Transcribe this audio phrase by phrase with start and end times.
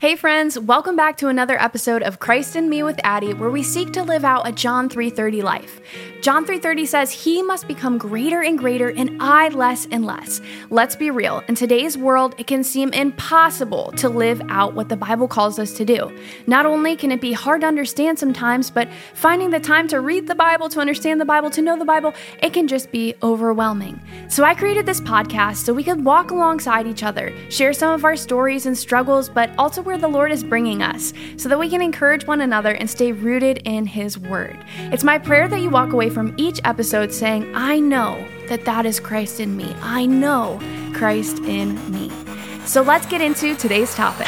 [0.00, 3.64] Hey friends, welcome back to another episode of Christ in Me with Addie, where we
[3.64, 5.80] seek to live out a John 3:30 life.
[6.20, 10.40] John 3:30 says, "He must become greater and greater and I less and less."
[10.70, 11.42] Let's be real.
[11.48, 15.72] In today's world, it can seem impossible to live out what the Bible calls us
[15.72, 16.12] to do.
[16.46, 20.28] Not only can it be hard to understand sometimes, but finding the time to read
[20.28, 23.98] the Bible, to understand the Bible, to know the Bible, it can just be overwhelming.
[24.28, 28.04] So I created this podcast so we could walk alongside each other, share some of
[28.04, 31.70] our stories and struggles, but also where the Lord is bringing us so that we
[31.70, 34.62] can encourage one another and stay rooted in His Word.
[34.92, 38.84] It's my prayer that you walk away from each episode saying, I know that that
[38.84, 39.74] is Christ in me.
[39.80, 40.60] I know
[40.92, 42.12] Christ in me.
[42.66, 44.26] So let's get into today's topic.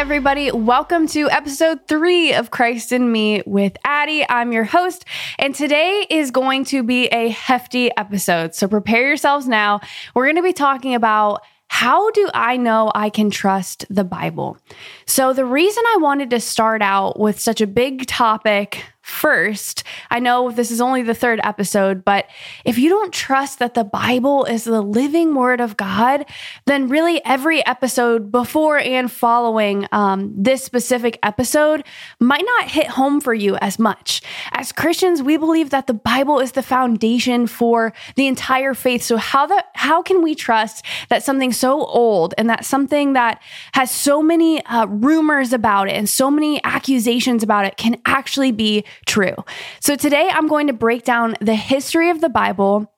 [0.00, 0.50] Everybody.
[0.50, 4.24] Welcome to episode three of Christ in Me with Addie.
[4.26, 5.04] I'm your host,
[5.38, 8.54] and today is going to be a hefty episode.
[8.54, 9.80] So prepare yourselves now.
[10.14, 14.56] We're going to be talking about how do I know I can trust the Bible?
[15.04, 19.84] So, the reason I wanted to start out with such a big topic first.
[20.10, 22.26] I know this is only the third episode, but
[22.64, 26.24] if you don't trust that the Bible is the living word of God,
[26.66, 31.84] then really every episode before and following um, this specific episode
[32.18, 34.22] might not hit home for you as much.
[34.52, 39.02] As Christians, we believe that the Bible is the foundation for the entire faith.
[39.02, 43.42] So how that how can we trust that something so old and that something that
[43.72, 48.52] has so many uh, rumors about it and so many accusations about it can actually
[48.52, 49.34] be true.
[49.80, 52.89] So today I'm going to break down the history of the Bible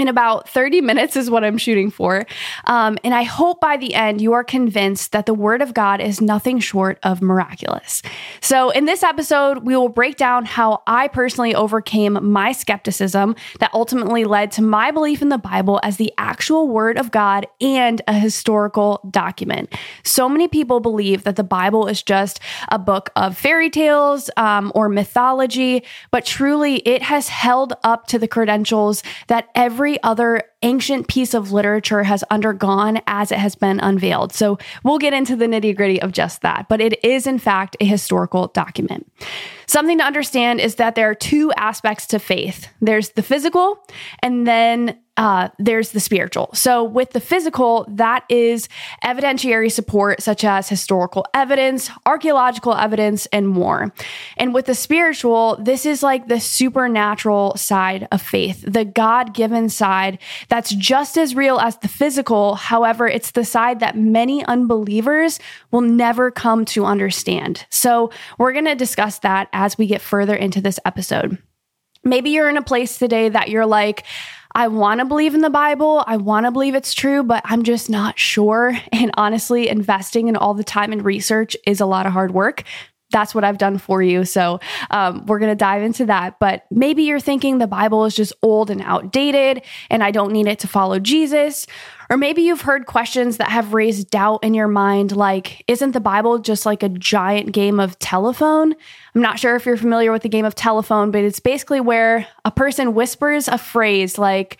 [0.00, 2.24] in about 30 minutes is what I'm shooting for.
[2.64, 6.00] Um, and I hope by the end you are convinced that the Word of God
[6.00, 8.00] is nothing short of miraculous.
[8.40, 13.70] So, in this episode, we will break down how I personally overcame my skepticism that
[13.74, 18.00] ultimately led to my belief in the Bible as the actual Word of God and
[18.08, 19.74] a historical document.
[20.02, 24.72] So many people believe that the Bible is just a book of fairy tales um,
[24.74, 30.42] or mythology, but truly it has held up to the credentials that every every other
[30.62, 34.32] ancient piece of literature has undergone as it has been unveiled.
[34.32, 37.76] So we'll get into the nitty gritty of just that, but it is in fact
[37.80, 39.10] a historical document.
[39.66, 43.78] Something to understand is that there are two aspects to faith there's the physical,
[44.22, 46.48] and then uh, there's the spiritual.
[46.54, 48.68] So, with the physical, that is
[49.04, 53.92] evidentiary support, such as historical evidence, archaeological evidence, and more.
[54.38, 59.68] And with the spiritual, this is like the supernatural side of faith, the God given
[59.68, 60.18] side
[60.50, 62.56] that's just as real as the physical.
[62.56, 65.38] However, it's the side that many unbelievers
[65.70, 67.66] will never come to understand.
[67.70, 71.38] So, we're going to discuss that as we get further into this episode.
[72.02, 74.04] Maybe you're in a place today that you're like,
[74.54, 76.02] I want to believe in the Bible.
[76.06, 78.76] I want to believe it's true, but I'm just not sure.
[78.92, 82.64] And honestly, investing in all the time and research is a lot of hard work.
[83.10, 84.24] That's what I've done for you.
[84.24, 84.60] So,
[84.90, 86.38] um, we're going to dive into that.
[86.38, 90.46] But maybe you're thinking the Bible is just old and outdated and I don't need
[90.46, 91.66] it to follow Jesus.
[92.10, 96.00] Or maybe you've heard questions that have raised doubt in your mind, like, isn't the
[96.00, 98.74] Bible just like a giant game of telephone?
[99.14, 102.26] I'm not sure if you're familiar with the game of telephone, but it's basically where
[102.44, 104.58] a person whispers a phrase like,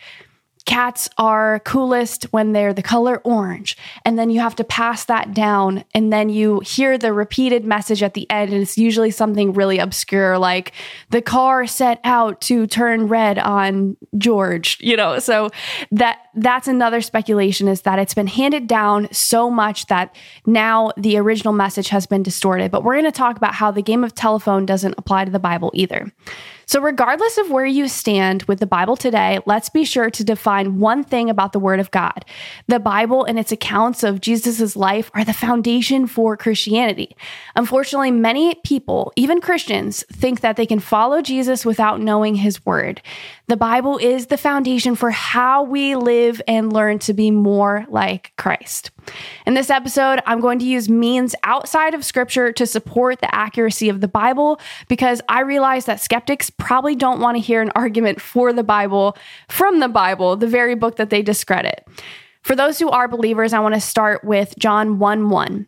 [0.67, 3.77] cats are coolest when they're the color orange.
[4.05, 5.85] And then you have to pass that down.
[5.95, 8.53] And then you hear the repeated message at the end.
[8.53, 10.73] And it's usually something really obscure, like
[11.11, 15.19] the car set out to turn red on George, you know?
[15.19, 15.51] So
[15.91, 20.15] that that's another speculation is that it's been handed down so much that
[20.47, 22.71] now the original message has been distorted.
[22.71, 25.39] But we're going to talk about how the game of telephone doesn't apply to the
[25.39, 26.13] Bible either.
[26.71, 30.79] So, regardless of where you stand with the Bible today, let's be sure to define
[30.79, 32.25] one thing about the Word of God.
[32.69, 37.17] The Bible and its accounts of Jesus' life are the foundation for Christianity.
[37.57, 43.03] Unfortunately, many people, even Christians, think that they can follow Jesus without knowing his Word.
[43.49, 48.33] The Bible is the foundation for how we live and learn to be more like
[48.39, 48.93] Christ.
[49.45, 53.89] In this episode, I'm going to use means outside of Scripture to support the accuracy
[53.89, 58.21] of the Bible because I realize that skeptics probably don't want to hear an argument
[58.21, 59.17] for the Bible
[59.49, 61.87] from the Bible, the very book that they discredit.
[62.43, 65.67] For those who are believers, I want to start with John 1 1.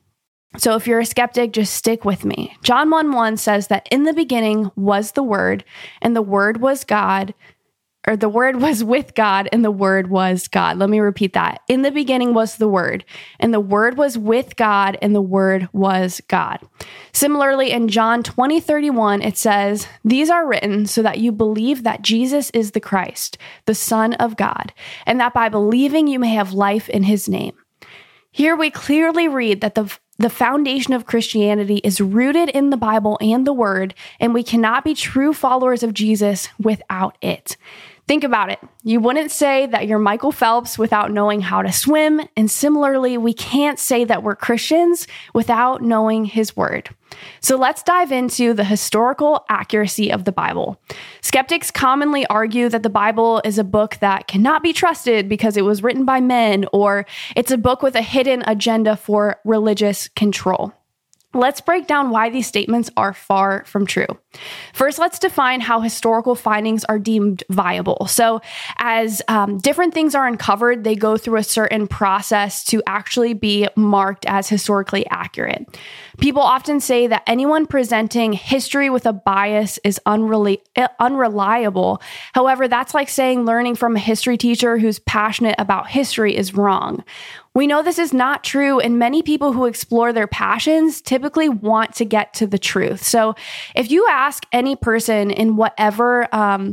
[0.59, 2.55] So if you're a skeptic, just stick with me.
[2.63, 5.65] John 1 1 says that in the beginning was the Word,
[6.03, 7.35] and the Word was God,
[8.07, 10.79] or the word was with God and the word was God.
[10.79, 11.61] Let me repeat that.
[11.69, 13.05] In the beginning was the word
[13.39, 16.59] and the word was with God and the word was God.
[17.13, 22.03] Similarly in John 20 31 it says, "These are written so that you believe that
[22.03, 24.73] Jesus is the Christ, the son of God,
[25.07, 27.55] and that by believing you may have life in his name."
[28.31, 33.19] Here we clearly read that the the foundation of Christianity is rooted in the Bible
[33.21, 37.57] and the Word, and we cannot be true followers of Jesus without it.
[38.09, 38.59] Think about it.
[38.83, 42.21] You wouldn't say that you're Michael Phelps without knowing how to swim.
[42.37, 46.91] And similarly, we can't say that we're Christians without knowing his word.
[47.41, 50.81] So let's dive into the historical accuracy of the Bible.
[51.21, 55.65] Skeptics commonly argue that the Bible is a book that cannot be trusted because it
[55.65, 57.07] was written by men, or
[57.37, 60.73] it's a book with a hidden agenda for religious control.
[61.35, 64.07] Let's break down why these statements are far from true.
[64.73, 68.07] First, let's define how historical findings are deemed viable.
[68.07, 68.41] So,
[68.79, 73.69] as um, different things are uncovered, they go through a certain process to actually be
[73.77, 75.67] marked as historically accurate.
[76.19, 80.61] People often say that anyone presenting history with a bias is unreli-
[81.01, 82.03] unreliable.
[82.33, 87.05] However, that's like saying learning from a history teacher who's passionate about history is wrong.
[87.55, 91.95] We know this is not true, and many people who explore their passions typically want
[91.97, 93.03] to get to the truth.
[93.03, 93.35] So,
[93.75, 96.73] if you ask any person in whatever um,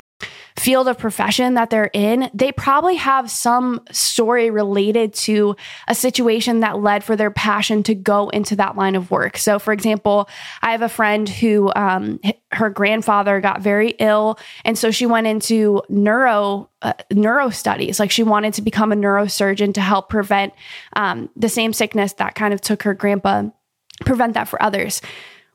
[0.60, 5.56] field of profession that they're in, they probably have some story related to
[5.88, 9.38] a situation that led for their passion to go into that line of work.
[9.38, 10.30] So, for example,
[10.62, 12.20] I have a friend who um,
[12.52, 18.00] her grandfather got very ill, and so she went into neuro uh, neuro studies.
[18.00, 20.54] Like she wanted to become a neurosurgeon to help prevent
[20.94, 23.44] um, the same sickness that kind of took her grandpa,
[24.06, 25.02] prevent that for others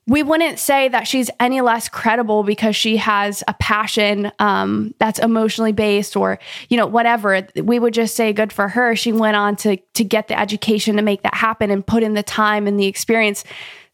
[0.06, 5.18] we wouldn't say that she's any less credible because she has a passion um, that's
[5.18, 7.46] emotionally based or you know whatever.
[7.56, 8.94] We would just say good for her.
[8.96, 12.14] She went on to to get the education to make that happen and put in
[12.14, 13.44] the time and the experience.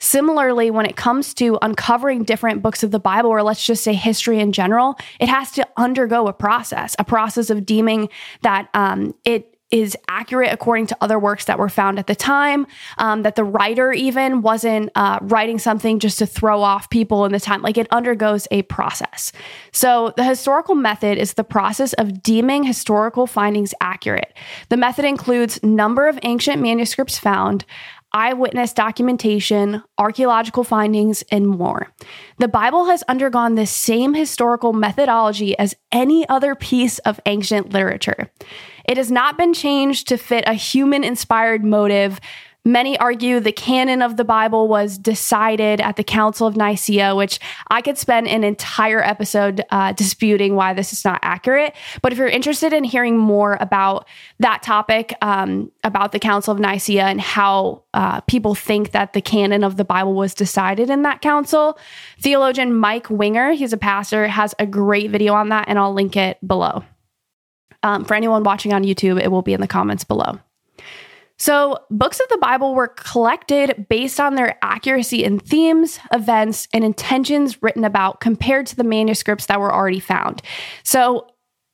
[0.03, 3.93] Similarly when it comes to uncovering different books of the bible or let's just say
[3.93, 8.09] history in general it has to undergo a process a process of deeming
[8.41, 12.67] that um, it is accurate according to other works that were found at the time.
[12.99, 17.33] Um, that the writer even wasn't uh, writing something just to throw off people in
[17.33, 17.63] the time.
[17.63, 19.33] Like it undergoes a process.
[19.73, 24.37] So the historical method is the process of deeming historical findings accurate.
[24.69, 27.65] The method includes number of ancient manuscripts found,
[28.13, 31.89] eyewitness documentation, archaeological findings, and more.
[32.39, 38.31] The Bible has undergone the same historical methodology as any other piece of ancient literature.
[38.85, 42.21] It has not been changed to fit a human inspired motive
[42.65, 47.41] Many argue the canon of the Bible was decided at the Council of Nicaea, which
[47.71, 51.75] I could spend an entire episode uh, disputing why this is not accurate.
[52.03, 54.07] But if you're interested in hearing more about
[54.41, 59.23] that topic, um, about the Council of Nicaea and how uh, people think that the
[59.23, 61.79] canon of the Bible was decided in that council,
[62.19, 66.15] theologian Mike Winger, he's a pastor, has a great video on that, and I'll link
[66.15, 66.85] it below.
[67.83, 70.39] Um, for anyone watching on YouTube, it will be in the comments below.
[71.41, 76.85] So, books of the Bible were collected based on their accuracy in themes, events, and
[76.85, 80.43] intentions written about compared to the manuscripts that were already found.
[80.83, 81.27] So,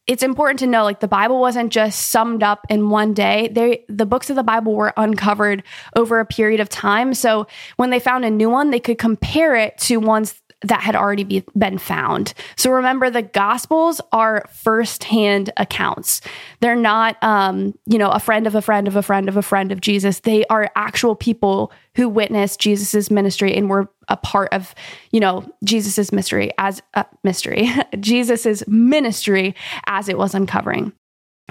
[0.07, 3.49] it's important to know like the Bible wasn't just summed up in one day.
[3.51, 5.65] They the books of the Bible were uncovered
[5.97, 7.13] over a period of time.
[7.13, 10.97] So, when they found a new one, they could compare it to ones that had
[10.97, 12.33] already be, been found.
[12.57, 16.23] So remember, the Gospels are firsthand accounts.
[16.61, 19.43] They're not, um, you know, a friend of a friend of a friend of a
[19.43, 20.21] friend of Jesus.
[20.21, 24.75] They are actual people who witnessed Jesus's ministry and were a part of,
[25.11, 27.69] you know, Jesus's mystery as a uh, mystery,
[28.01, 29.55] Jesus's ministry
[29.87, 30.93] as it was uncovering.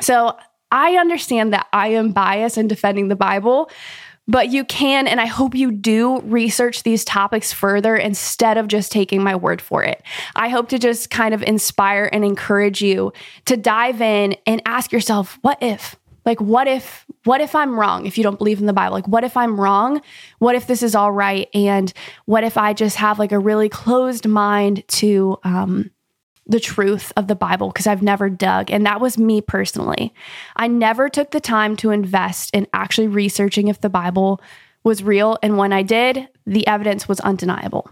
[0.01, 0.35] So
[0.71, 3.69] I understand that I am biased in defending the Bible,
[4.27, 8.91] but you can, and I hope you do research these topics further instead of just
[8.91, 10.01] taking my word for it.
[10.35, 13.13] I hope to just kind of inspire and encourage you
[13.45, 15.95] to dive in and ask yourself, what if?
[16.25, 18.95] Like, what if, what if I'm wrong if you don't believe in the Bible?
[18.95, 20.01] Like, what if I'm wrong?
[20.39, 21.47] What if this is all right?
[21.53, 21.93] And
[22.25, 25.91] what if I just have like a really closed mind to, um,
[26.47, 28.69] the truth of the Bible because I've never dug.
[28.69, 30.13] And that was me personally.
[30.55, 34.41] I never took the time to invest in actually researching if the Bible
[34.83, 35.37] was real.
[35.41, 37.89] And when I did, the evidence was undeniable.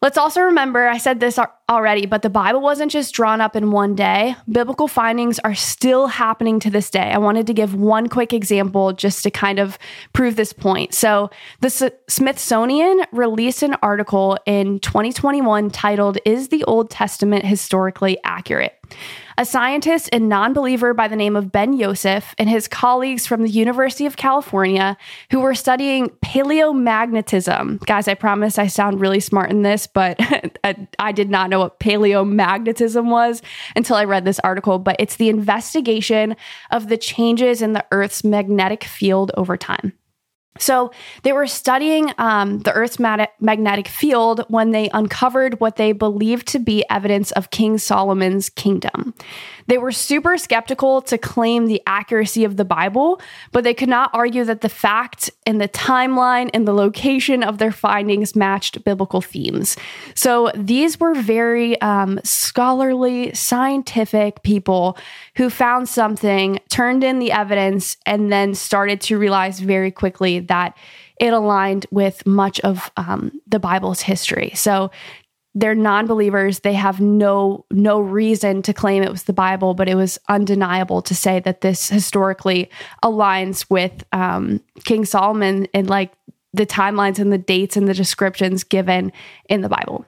[0.00, 3.72] Let's also remember, I said this already, but the Bible wasn't just drawn up in
[3.72, 4.36] one day.
[4.48, 7.10] Biblical findings are still happening to this day.
[7.10, 9.76] I wanted to give one quick example just to kind of
[10.12, 10.94] prove this point.
[10.94, 18.78] So, the Smithsonian released an article in 2021 titled, Is the Old Testament Historically Accurate?
[19.38, 23.42] A scientist and non believer by the name of Ben Yosef and his colleagues from
[23.42, 24.96] the University of California
[25.30, 27.78] who were studying paleomagnetism.
[27.86, 30.18] Guys, I promise I sound really smart in this, but
[30.98, 33.40] I did not know what paleomagnetism was
[33.76, 34.80] until I read this article.
[34.80, 36.34] But it's the investigation
[36.72, 39.92] of the changes in the Earth's magnetic field over time.
[40.58, 46.46] So they were studying um, the Earth's magnetic field when they uncovered what they believed
[46.48, 49.14] to be evidence of King Solomon's kingdom.
[49.68, 53.20] They were super skeptical to claim the accuracy of the Bible,
[53.52, 57.58] but they could not argue that the fact and the timeline and the location of
[57.58, 59.76] their findings matched biblical themes.
[60.14, 64.96] So these were very um, scholarly, scientific people
[65.36, 70.76] who found something, turned in the evidence, and then started to realize very quickly that
[71.20, 74.52] it aligned with much of um, the Bible's history.
[74.54, 74.90] So
[75.54, 79.94] they're non-believers they have no no reason to claim it was the bible but it
[79.94, 82.70] was undeniable to say that this historically
[83.02, 86.12] aligns with um, king solomon and like
[86.52, 89.10] the timelines and the dates and the descriptions given
[89.48, 90.04] in the bible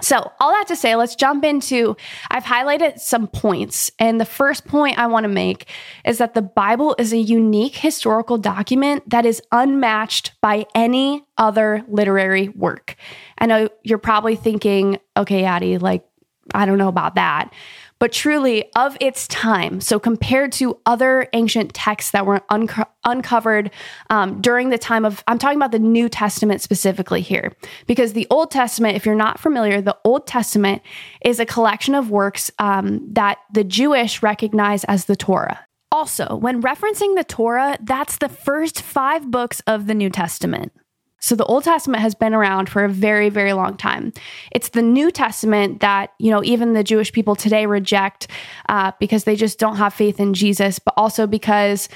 [0.00, 1.96] so, all that to say, let's jump into.
[2.30, 3.90] I've highlighted some points.
[3.98, 5.68] And the first point I want to make
[6.04, 11.84] is that the Bible is a unique historical document that is unmatched by any other
[11.88, 12.96] literary work.
[13.38, 16.04] I know you're probably thinking, okay, Addie, like,
[16.52, 17.52] I don't know about that
[18.00, 19.80] but truly of its time.
[19.80, 23.70] So, compared to other ancient texts that were unco- uncovered
[24.08, 27.52] um, during the time of, I'm talking about the New Testament specifically here,
[27.86, 30.82] because the Old Testament, if you're not familiar, the Old Testament
[31.24, 35.66] is a collection of works um, that the Jewish recognize as the Torah.
[35.92, 40.72] Also, when referencing the Torah, that's the first five books of the New Testament.
[41.20, 44.12] So the Old Testament has been around for a very, very long time.
[44.52, 48.26] It's the New Testament that, you know, even the Jewish people today reject
[48.68, 51.88] uh, because they just don't have faith in Jesus, but also because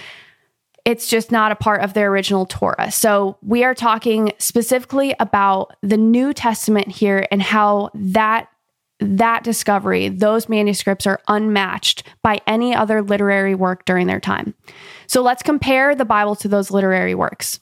[0.85, 2.91] it's just not a part of their original Torah.
[2.91, 8.49] So we are talking specifically about the New Testament here and how that
[9.01, 14.55] that discovery, those manuscripts are unmatched by any other literary work during their time.
[15.09, 17.59] So let's compare the Bible to those literary works.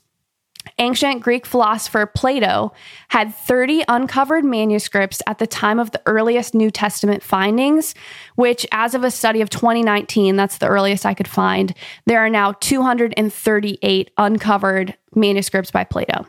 [0.78, 2.72] Ancient Greek philosopher Plato
[3.08, 7.94] had 30 uncovered manuscripts at the time of the earliest New Testament findings,
[8.36, 11.74] which, as of a study of 2019, that's the earliest I could find,
[12.06, 16.26] there are now 238 uncovered manuscripts by Plato.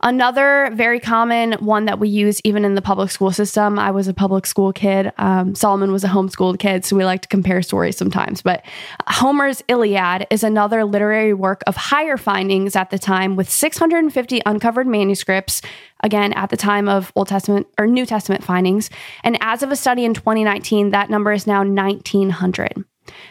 [0.00, 3.80] Another very common one that we use even in the public school system.
[3.80, 5.12] I was a public school kid.
[5.18, 8.40] Um, Solomon was a homeschooled kid, so we like to compare stories sometimes.
[8.40, 8.64] But
[9.08, 14.86] Homer's Iliad is another literary work of higher findings at the time with 650 uncovered
[14.86, 15.62] manuscripts,
[16.04, 18.90] again, at the time of Old Testament or New Testament findings.
[19.24, 22.84] And as of a study in 2019, that number is now 1900.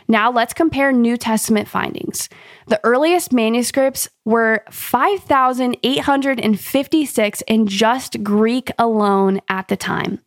[0.07, 2.29] Now let's compare New Testament findings.
[2.67, 10.19] The earliest manuscripts were 5,856 in just Greek alone at the time.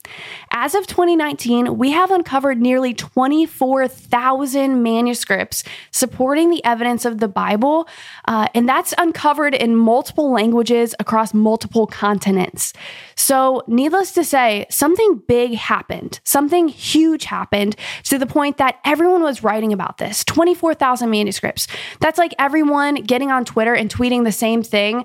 [0.53, 7.87] As of 2019, we have uncovered nearly 24,000 manuscripts supporting the evidence of the Bible,
[8.25, 12.73] uh, and that's uncovered in multiple languages across multiple continents.
[13.17, 16.21] So, needless to say, something big happened.
[16.25, 21.69] Something huge happened to the point that everyone was writing about this 24,000 manuscripts.
[22.01, 25.05] That's like everyone getting on Twitter and tweeting the same thing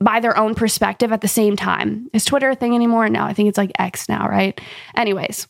[0.00, 2.08] by their own perspective at the same time.
[2.12, 3.08] Is Twitter a thing anymore?
[3.08, 4.60] No, I think it's like X now, right?
[4.96, 5.48] Anyways,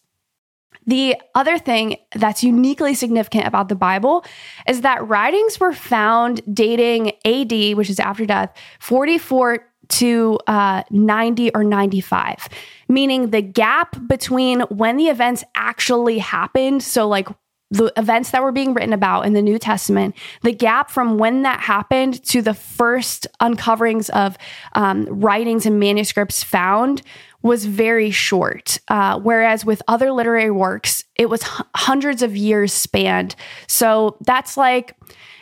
[0.87, 4.25] the other thing that's uniquely significant about the Bible
[4.69, 11.54] is that writings were found dating AD, which is after death, 44 to uh, 90
[11.54, 12.49] or 95,
[12.88, 16.83] meaning the gap between when the events actually happened.
[16.83, 17.28] So, like
[17.73, 21.43] the events that were being written about in the New Testament, the gap from when
[21.43, 24.37] that happened to the first uncoverings of
[24.75, 27.00] um, writings and manuscripts found
[27.41, 28.79] was very short.
[28.88, 33.35] Uh, whereas with other literary works, it was h- hundreds of years spanned.
[33.67, 34.95] So that's like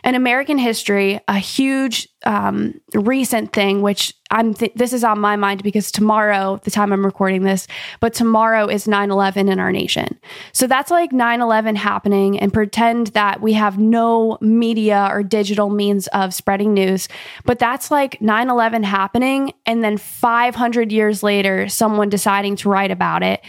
[0.04, 5.36] in American history, a huge um, recent thing, which I'm th- this is on my
[5.36, 7.66] mind because tomorrow, the time I'm recording this,
[7.98, 10.18] but tomorrow is 9 11 in our nation.
[10.52, 15.70] So that's like 9 11 happening, and pretend that we have no media or digital
[15.70, 17.08] means of spreading news.
[17.44, 22.90] But that's like 9 11 happening, and then 500 years later, someone deciding to write
[22.90, 23.42] about it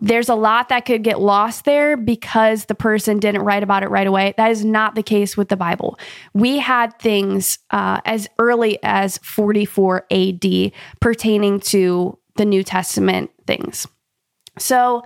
[0.00, 3.88] there's a lot that could get lost there because the person didn't write about it
[3.88, 4.34] right away.
[4.36, 5.98] That is not the case with the Bible.
[6.34, 13.86] We had things uh, as early as 44 AD pertaining to the New Testament things.
[14.58, 15.02] So,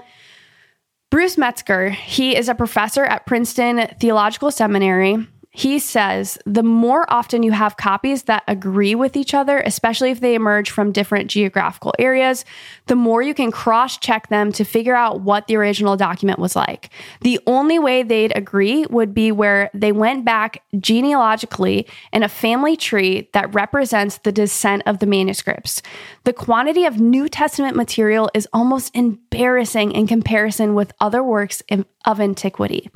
[1.11, 5.27] Bruce Metzger, he is a professor at Princeton Theological Seminary
[5.59, 10.21] he says the more often you have copies that agree with each other, especially if
[10.21, 12.45] they emerge from different geographical areas,
[12.87, 16.55] the more you can cross check them to figure out what the original document was
[16.55, 16.91] like.
[17.23, 22.77] The only way they'd agree would be where they went back genealogically in a family
[22.77, 25.83] tree that represents the descent of the manuscripts.
[26.23, 31.65] The quantity of New Testament material is almost embarrassing in comparison with other works
[32.05, 32.93] of antiquity.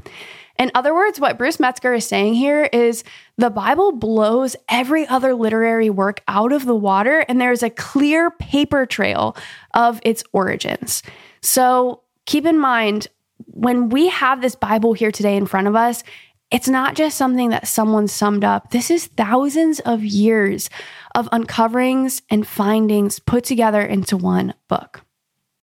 [0.62, 3.02] In other words, what Bruce Metzger is saying here is
[3.36, 8.30] the Bible blows every other literary work out of the water, and there's a clear
[8.30, 9.36] paper trail
[9.74, 11.02] of its origins.
[11.42, 13.08] So keep in mind,
[13.46, 16.04] when we have this Bible here today in front of us,
[16.52, 18.70] it's not just something that someone summed up.
[18.70, 20.70] This is thousands of years
[21.16, 25.02] of uncoverings and findings put together into one book.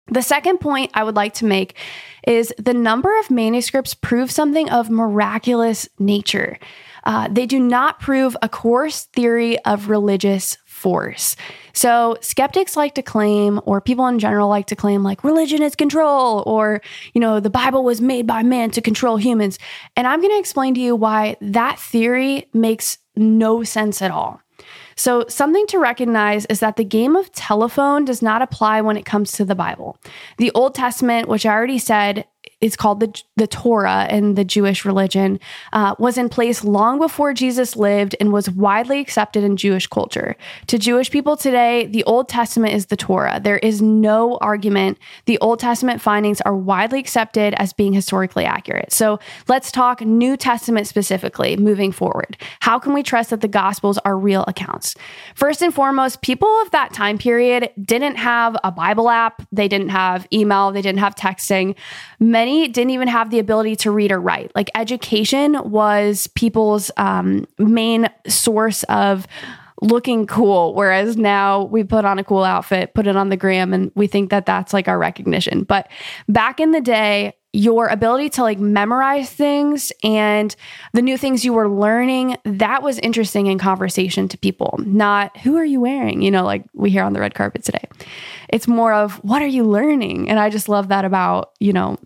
[0.09, 1.75] The second point I would like to make
[2.25, 6.59] is the number of manuscripts prove something of miraculous nature.
[7.03, 11.35] Uh, they do not prove a coarse theory of religious force.
[11.73, 15.75] So skeptics like to claim, or people in general like to claim, like religion is
[15.75, 16.81] control, or,
[17.13, 19.57] you know, the Bible was made by man to control humans.
[19.95, 24.41] And I'm going to explain to you why that theory makes no sense at all.
[24.97, 29.05] So, something to recognize is that the game of telephone does not apply when it
[29.05, 29.97] comes to the Bible.
[30.37, 32.25] The Old Testament, which I already said
[32.59, 35.39] is called the, the Torah in the Jewish religion,
[35.73, 40.35] uh, was in place long before Jesus lived and was widely accepted in Jewish culture.
[40.67, 43.39] To Jewish people today, the Old Testament is the Torah.
[43.39, 44.97] There is no argument.
[45.25, 48.91] The Old Testament findings are widely accepted as being historically accurate.
[48.91, 52.37] So let's talk New Testament specifically moving forward.
[52.61, 54.95] How can we trust that the Gospels are real accounts?
[55.35, 59.89] First and foremost, people of that time period didn't have a Bible app, they didn't
[59.89, 61.75] have email, they didn't have texting.
[62.19, 64.51] Many many didn't even have the ability to read or write.
[64.55, 69.27] Like education was people's um, main source of
[69.79, 73.75] looking cool whereas now we put on a cool outfit put it on the gram
[73.75, 75.63] and we think that that's like our recognition.
[75.63, 75.87] But
[76.27, 80.55] back in the day your ability to like memorize things and
[80.93, 85.57] the new things you were learning that was interesting in conversation to people not who
[85.57, 86.23] are you wearing?
[86.23, 87.87] You know like we hear on the red carpet today.
[88.49, 90.27] It's more of what are you learning?
[90.27, 91.99] And i just love that about you know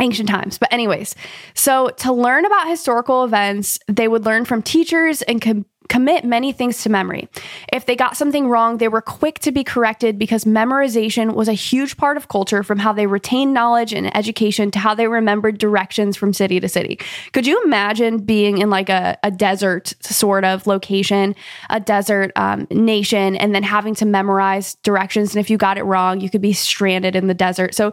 [0.00, 0.58] ancient times.
[0.58, 1.14] But, anyways,
[1.54, 6.52] so to learn about historical events, they would learn from teachers and com- commit many
[6.52, 7.28] things to memory.
[7.70, 11.52] If they got something wrong, they were quick to be corrected because memorization was a
[11.52, 15.58] huge part of culture from how they retained knowledge and education to how they remembered
[15.58, 16.98] directions from city to city.
[17.34, 21.34] Could you imagine being in like a, a desert sort of location,
[21.68, 25.34] a desert um, nation, and then having to memorize directions?
[25.34, 27.74] And if you got it wrong, you could be stranded in the desert.
[27.74, 27.92] So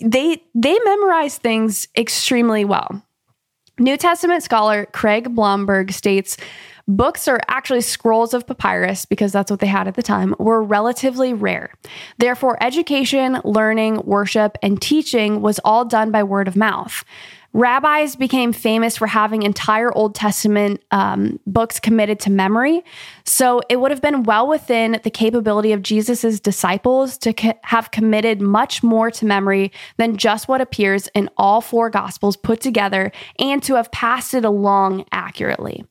[0.00, 3.06] they they memorize things extremely well.
[3.78, 6.38] New Testament scholar Craig Blomberg states
[6.88, 10.62] Books, or actually scrolls of papyrus, because that's what they had at the time, were
[10.62, 11.72] relatively rare.
[12.18, 17.04] Therefore, education, learning, worship, and teaching was all done by word of mouth.
[17.56, 22.84] Rabbis became famous for having entire Old Testament um, books committed to memory.
[23.24, 27.92] So it would have been well within the capability of Jesus' disciples to co- have
[27.92, 33.10] committed much more to memory than just what appears in all four Gospels put together
[33.38, 35.82] and to have passed it along accurately.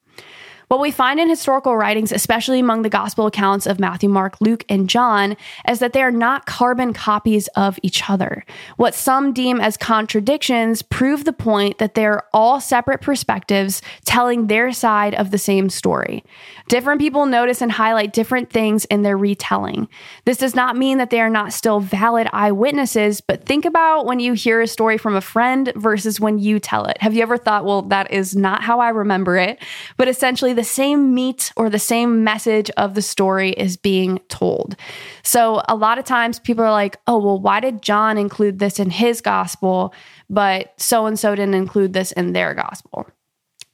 [0.68, 4.66] What we find in historical writings, especially among the gospel accounts of Matthew, Mark, Luke,
[4.68, 5.38] and John,
[5.70, 8.44] is that they are not carbon copies of each other.
[8.78, 14.72] What some deem as contradictions prove the point that they're all separate perspectives telling their
[14.72, 16.24] side of the same story.
[16.68, 19.88] Different people notice and highlight different things in their retelling.
[20.26, 24.20] This does not mean that they are not still valid eyewitnesses, but think about when
[24.20, 26.98] you hear a story from a friend versus when you tell it.
[27.02, 29.62] Have you ever thought, well, that is not how I remember it?
[29.98, 34.76] But essentially, the same meat or the same message of the story is being told.
[35.24, 38.80] So a lot of times people are like, oh, well, why did John include this
[38.80, 39.94] in his gospel,
[40.30, 43.08] but so and so didn't include this in their gospel?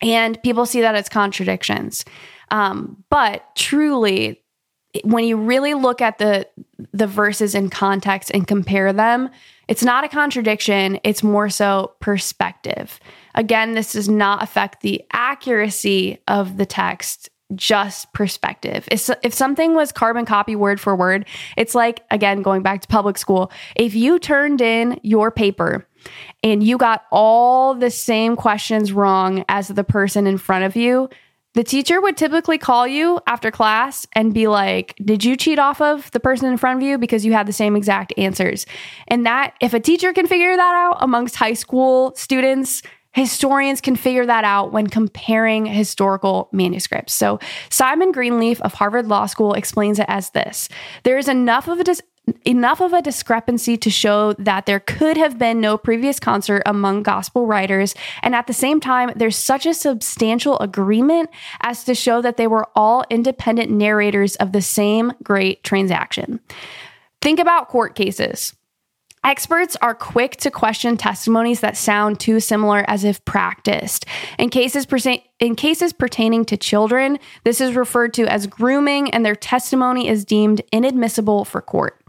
[0.02, 2.04] And people see that as contradictions.
[2.50, 4.42] Um, but truly,
[5.04, 6.48] when you really look at the
[6.92, 9.30] the verses in context and compare them,
[9.68, 13.00] it's not a contradiction, it's more so perspective.
[13.36, 18.88] Again, this does not affect the accuracy of the text just perspective.
[18.92, 21.26] If, if something was carbon copy word for word,
[21.58, 25.88] it's like, again, going back to public school, if you turned in your paper
[26.44, 31.10] and you got all the same questions wrong as the person in front of you,
[31.54, 35.82] the teacher would typically call you after class and be like, Did you cheat off
[35.82, 38.66] of the person in front of you because you had the same exact answers?
[39.10, 43.96] And that, if a teacher can figure that out amongst high school students, Historians can
[43.96, 47.14] figure that out when comparing historical manuscripts.
[47.14, 50.70] So, Simon Greenleaf of Harvard Law School explains it as this.
[51.04, 52.02] There is enough of a dis-
[52.46, 57.04] enough of a discrepancy to show that there could have been no previous concert among
[57.04, 61.30] gospel writers and at the same time there's such a substantial agreement
[61.62, 66.40] as to show that they were all independent narrators of the same great transaction.
[67.22, 68.56] Think about court cases
[69.24, 74.06] Experts are quick to question testimonies that sound too similar as if practiced.
[74.40, 74.88] In cases,
[75.40, 80.26] in cases pertaining to children, this is referred to as grooming, and their testimony is
[80.26, 82.02] deemed inadmissible for court.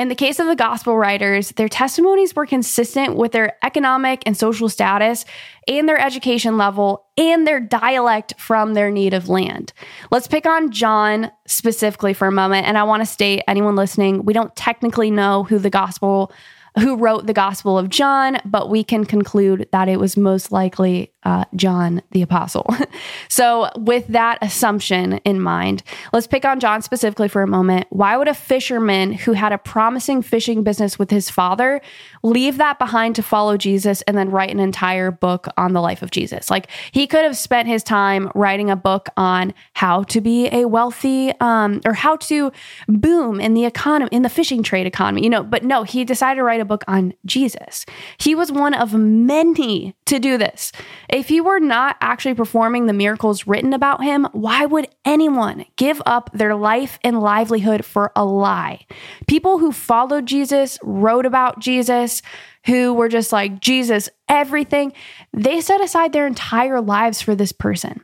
[0.00, 4.34] In the case of the gospel writers, their testimonies were consistent with their economic and
[4.34, 5.26] social status
[5.68, 9.74] and their education level and their dialect from their native land.
[10.10, 12.66] Let's pick on John specifically for a moment.
[12.66, 16.32] And I want to state, anyone listening, we don't technically know who the gospel
[16.78, 21.12] who wrote the Gospel of John, but we can conclude that it was most likely
[21.24, 22.66] uh, John the Apostle.
[23.28, 27.86] so, with that assumption in mind, let's pick on John specifically for a moment.
[27.90, 31.80] Why would a fisherman who had a promising fishing business with his father
[32.22, 36.02] leave that behind to follow Jesus and then write an entire book on the life
[36.02, 36.50] of Jesus?
[36.50, 40.66] Like, he could have spent his time writing a book on how to be a
[40.66, 42.50] wealthy um, or how to
[42.88, 46.38] boom in the economy, in the fishing trade economy, you know, but no, he decided
[46.38, 47.84] to write a book on Jesus.
[48.18, 50.72] He was one of many to do this.
[51.12, 56.00] If he were not actually performing the miracles written about him, why would anyone give
[56.06, 58.86] up their life and livelihood for a lie?
[59.26, 62.22] People who followed Jesus, wrote about Jesus,
[62.66, 64.92] who were just like, Jesus, everything,
[65.32, 68.00] they set aside their entire lives for this person.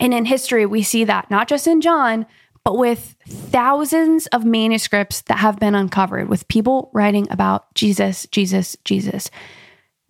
[0.00, 2.24] And in history, we see that not just in John,
[2.64, 8.74] but with thousands of manuscripts that have been uncovered with people writing about Jesus, Jesus,
[8.84, 9.30] Jesus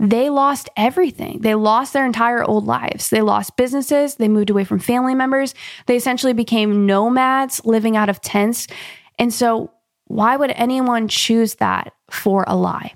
[0.02, 1.38] they lost everything.
[1.42, 3.08] They lost their entire old lives.
[3.10, 4.16] They lost businesses.
[4.16, 5.54] They moved away from family members.
[5.86, 8.66] They essentially became nomads living out of tents.
[9.16, 9.70] And so,
[10.06, 12.94] why would anyone choose that for a lie?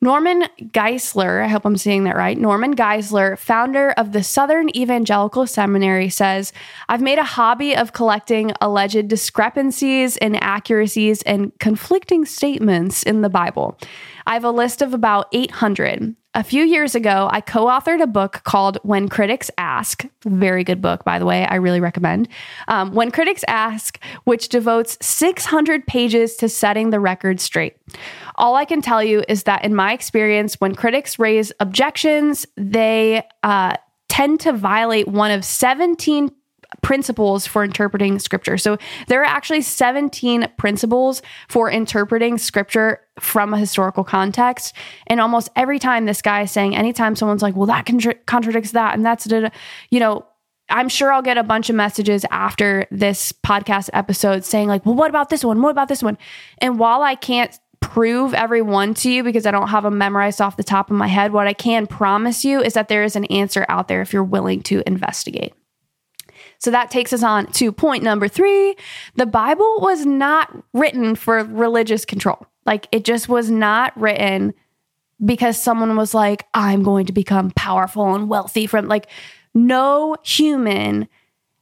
[0.00, 2.38] Norman Geisler, I hope I'm saying that right.
[2.38, 6.52] Norman Geisler, founder of the Southern Evangelical Seminary, says,
[6.88, 13.76] I've made a hobby of collecting alleged discrepancies, inaccuracies, and conflicting statements in the Bible.
[14.24, 16.14] I have a list of about 800.
[16.34, 20.06] A few years ago, I co authored a book called When Critics Ask.
[20.24, 21.44] Very good book, by the way.
[21.46, 22.28] I really recommend.
[22.68, 27.76] Um, when Critics Ask, which devotes 600 pages to setting the record straight.
[28.38, 33.22] All I can tell you is that in my experience, when critics raise objections, they
[33.42, 33.74] uh,
[34.08, 36.30] tend to violate one of 17
[36.82, 38.58] principles for interpreting scripture.
[38.58, 44.74] So there are actually 17 principles for interpreting scripture from a historical context.
[45.06, 48.72] And almost every time this guy is saying, anytime someone's like, well, that contra- contradicts
[48.72, 49.26] that, and that's,
[49.90, 50.26] you know,
[50.70, 54.94] I'm sure I'll get a bunch of messages after this podcast episode saying, like, well,
[54.94, 55.62] what about this one?
[55.62, 56.18] What about this one?
[56.58, 60.42] And while I can't prove every one to you because I don't have them memorized
[60.42, 63.16] off the top of my head, what I can promise you is that there is
[63.16, 65.54] an answer out there if you're willing to investigate.
[66.58, 68.76] So that takes us on to point number three.
[69.16, 72.46] The Bible was not written for religious control.
[72.66, 74.52] Like it just was not written
[75.24, 79.08] because someone was like, I'm going to become powerful and wealthy from like,
[79.54, 81.08] no human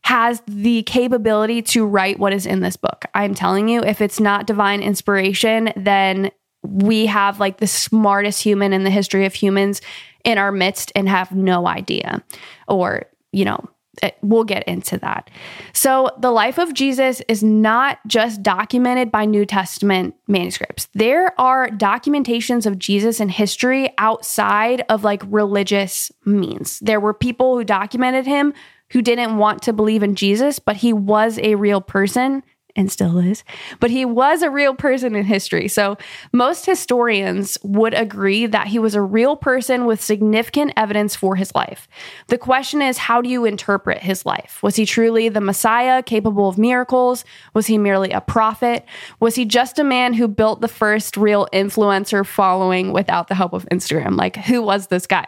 [0.06, 3.06] has the capability to write what is in this book.
[3.12, 6.30] I'm telling you, if it's not divine inspiration, then
[6.62, 9.80] we have like the smartest human in the history of humans
[10.22, 12.22] in our midst and have no idea.
[12.68, 13.68] Or, you know,
[14.00, 15.28] it, we'll get into that.
[15.72, 20.86] So, the life of Jesus is not just documented by New Testament manuscripts.
[20.94, 26.78] There are documentations of Jesus in history outside of like religious means.
[26.78, 28.54] There were people who documented him
[28.90, 32.42] who didn't want to believe in Jesus, but he was a real person
[32.76, 33.42] and still is,
[33.80, 35.66] but he was a real person in history.
[35.66, 35.96] So
[36.32, 41.54] most historians would agree that he was a real person with significant evidence for his
[41.54, 41.88] life.
[42.28, 44.62] The question is, how do you interpret his life?
[44.62, 47.24] Was he truly the Messiah, capable of miracles?
[47.54, 48.84] Was he merely a prophet?
[49.20, 53.54] Was he just a man who built the first real influencer following without the help
[53.54, 54.18] of Instagram?
[54.18, 55.26] Like, who was this guy?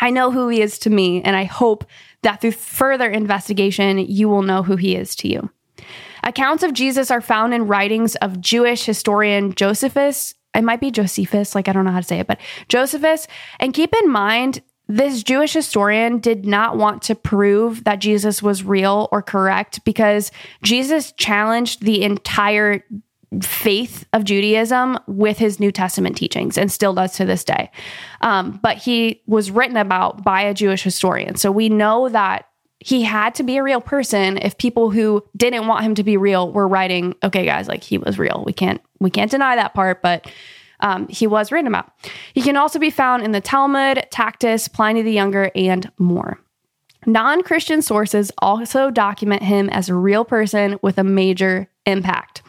[0.00, 1.84] I know who he is to me, and I hope
[2.22, 5.50] that through further investigation, you will know who he is to you.
[6.22, 10.34] Accounts of Jesus are found in writings of Jewish historian Josephus.
[10.54, 13.26] It might be Josephus, like I don't know how to say it, but Josephus.
[13.60, 18.64] And keep in mind, this Jewish historian did not want to prove that Jesus was
[18.64, 20.32] real or correct because
[20.62, 22.82] Jesus challenged the entire
[23.42, 27.70] faith of Judaism with his New Testament teachings and still does to this day.
[28.22, 31.36] Um, but he was written about by a Jewish historian.
[31.36, 32.48] So we know that
[32.80, 36.16] he had to be a real person if people who didn't want him to be
[36.16, 38.44] real were writing, okay, guys, like he was real.
[38.46, 40.30] We can't we can't deny that part, but
[40.80, 41.90] um, he was written about.
[42.34, 46.38] He can also be found in the Talmud, Tacitus, Pliny the Younger, and more.
[47.06, 52.42] Non Christian sources also document him as a real person with a major impact.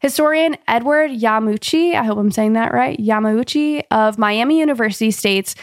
[0.00, 5.54] Historian Edward Yamauchi, I hope I'm saying that right, Yamauchi of Miami University states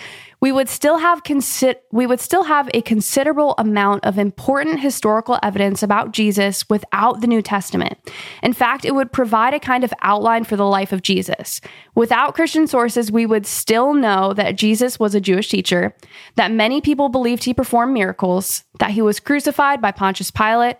[0.43, 5.39] we would still have consi- we would still have a considerable amount of important historical
[5.41, 7.97] evidence about Jesus without the New Testament.
[8.41, 11.61] In fact, it would provide a kind of outline for the life of Jesus.
[11.95, 15.95] Without Christian sources, we would still know that Jesus was a Jewish teacher,
[16.35, 20.75] that many people believed he performed miracles, that he was crucified by Pontius Pilate,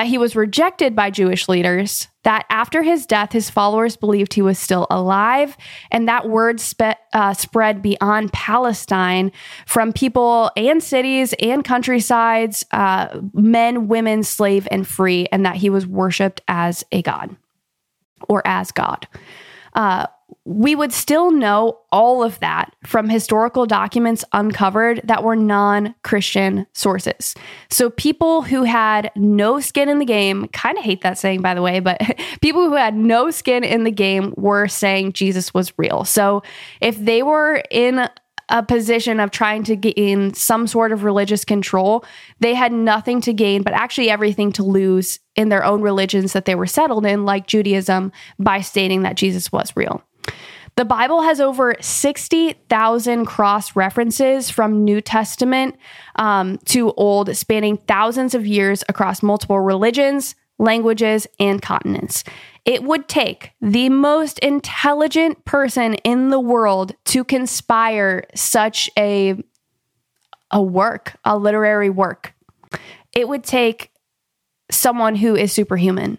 [0.00, 4.40] that he was rejected by Jewish leaders, that after his death, his followers believed he
[4.40, 5.58] was still alive,
[5.90, 9.30] and that word spe- uh, spread beyond Palestine
[9.66, 15.68] from people and cities and countrysides, uh, men, women, slave, and free, and that he
[15.68, 17.36] was worshiped as a god
[18.26, 19.06] or as God.
[19.74, 20.06] Uh,
[20.44, 26.66] we would still know all of that from historical documents uncovered that were non Christian
[26.72, 27.34] sources.
[27.70, 31.54] So, people who had no skin in the game, kind of hate that saying, by
[31.54, 32.00] the way, but
[32.40, 36.04] people who had no skin in the game were saying Jesus was real.
[36.04, 36.42] So,
[36.80, 38.08] if they were in
[38.50, 42.04] a position of trying to gain some sort of religious control,
[42.40, 46.46] they had nothing to gain, but actually everything to lose in their own religions that
[46.46, 50.02] they were settled in, like Judaism, by stating that Jesus was real.
[50.76, 55.76] The Bible has over 60,000 cross references from New Testament
[56.16, 62.24] um, to Old, spanning thousands of years across multiple religions, languages, and continents.
[62.64, 69.42] It would take the most intelligent person in the world to conspire such a,
[70.50, 72.34] a work, a literary work.
[73.12, 73.90] It would take
[74.70, 76.18] someone who is superhuman.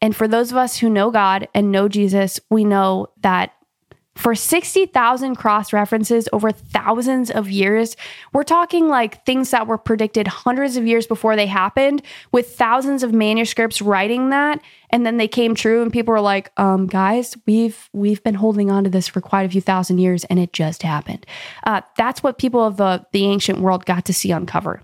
[0.00, 3.52] And for those of us who know God and know Jesus, we know that
[4.18, 7.96] for 60,000 cross references over thousands of years,
[8.32, 13.04] we're talking like things that were predicted hundreds of years before they happened, with thousands
[13.04, 17.36] of manuscripts writing that, and then they came true, and people were like, um, "Guys,
[17.46, 20.52] we've we've been holding on to this for quite a few thousand years, and it
[20.52, 21.24] just happened."
[21.62, 24.82] Uh, that's what people of the the ancient world got to see uncover.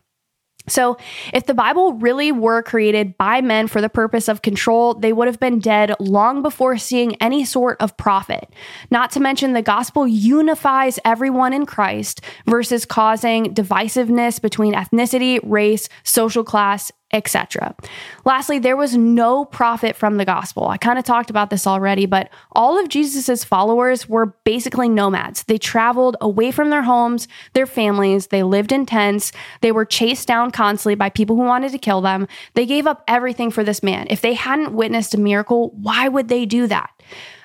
[0.67, 0.97] So,
[1.33, 5.29] if the Bible really were created by men for the purpose of control, they would
[5.29, 8.49] have been dead long before seeing any sort of profit.
[8.91, 15.89] Not to mention, the gospel unifies everyone in Christ versus causing divisiveness between ethnicity, race,
[16.03, 17.77] social class, etc.
[18.25, 20.67] Lastly, there was no profit from the gospel.
[20.67, 25.45] I kind of talked about this already, but all of Jesus's followers were basically nomads.
[25.45, 30.27] They traveled away from their homes, their families, they lived in tents, they were chased
[30.27, 32.27] down constantly by people who wanted to kill them.
[32.55, 34.09] They gave up everything for this man.
[34.11, 36.91] If they hadn't witnessed a miracle, why would they do that?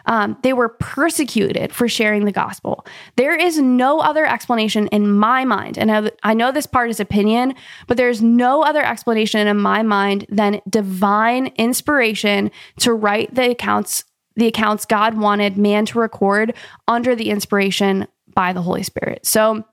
[0.10, 2.86] Um, they were persecuted for sharing the gospel.
[3.16, 7.54] There is no other explanation in my mind, and I know this part is opinion,
[7.88, 14.04] but there's no other explanation in my mind than divine inspiration to write the accounts
[14.36, 16.54] the accounts God wanted man to record
[16.88, 19.26] under the inspiration by the Holy Spirit.
[19.26, 19.66] So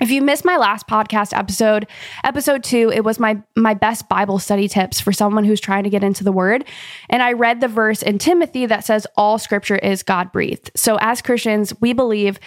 [0.00, 1.86] if you missed my last podcast episode,
[2.24, 5.90] episode 2, it was my my best Bible study tips for someone who's trying to
[5.90, 6.64] get into the word.
[7.08, 10.70] And I read the verse in Timothy that says all scripture is God-breathed.
[10.76, 12.38] So as Christians, we believe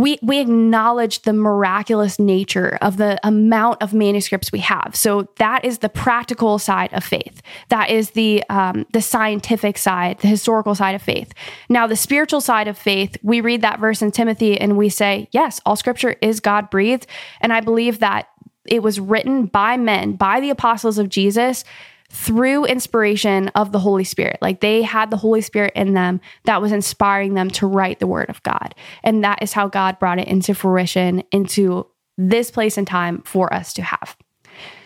[0.00, 4.94] we we acknowledge the miraculous nature of the amount of manuscripts we have.
[4.94, 7.42] So that is the practical side of faith.
[7.68, 11.32] That is the um, the scientific side, the historical side of faith.
[11.68, 15.28] Now, the spiritual side of faith, we read that verse in Timothy and we say,
[15.32, 17.06] yes, all Scripture is God breathed,
[17.40, 18.28] and I believe that
[18.66, 21.64] it was written by men, by the apostles of Jesus
[22.10, 24.38] through inspiration of the Holy Spirit.
[24.42, 28.06] Like they had the Holy Spirit in them that was inspiring them to write the
[28.06, 28.74] word of God.
[29.02, 31.86] And that is how God brought it into fruition, into
[32.18, 34.16] this place and time for us to have.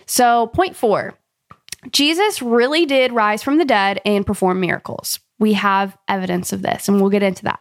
[0.07, 1.19] So, point four
[1.91, 5.21] Jesus really did rise from the dead and perform miracles.
[5.41, 7.61] we have evidence of this, and we'll get into that.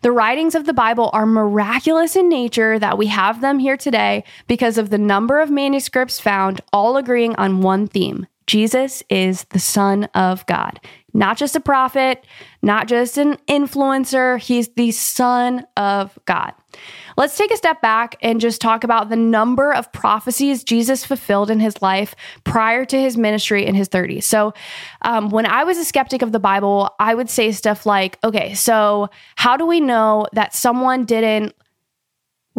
[0.00, 4.24] The writings of the Bible are miraculous in nature that we have them here today
[4.48, 9.60] because of the number of manuscripts found, all agreeing on one theme Jesus is the
[9.60, 10.80] Son of God.
[11.14, 12.24] Not just a prophet,
[12.62, 16.54] not just an influencer, he's the Son of God.
[17.16, 21.48] Let's take a step back and just talk about the number of prophecies Jesus fulfilled
[21.48, 24.24] in his life prior to his ministry in his 30s.
[24.24, 24.52] So,
[25.02, 28.54] um, when I was a skeptic of the Bible, I would say stuff like, okay,
[28.54, 31.54] so how do we know that someone didn't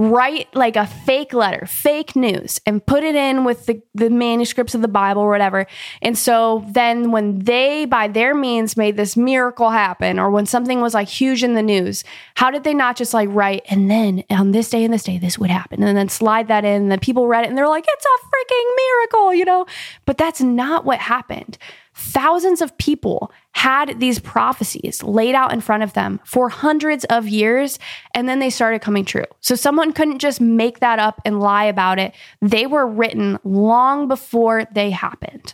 [0.01, 4.73] write like a fake letter, fake news, and put it in with the, the manuscripts
[4.73, 5.67] of the Bible or whatever.
[6.01, 10.81] And so then when they, by their means, made this miracle happen, or when something
[10.81, 12.03] was like huge in the news,
[12.35, 15.17] how did they not just like write, and then on this day and this day,
[15.17, 17.67] this would happen, and then slide that in, and then people read it and they're
[17.67, 19.65] like, it's a freaking miracle, you know?
[20.05, 21.57] But that's not what happened.
[21.93, 27.27] Thousands of people had these prophecies laid out in front of them for hundreds of
[27.27, 27.79] years,
[28.15, 29.25] and then they started coming true.
[29.39, 32.13] So someone couldn't just make that up and lie about it.
[32.41, 35.53] They were written long before they happened.